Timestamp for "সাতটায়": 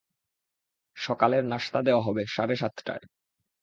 2.55-3.05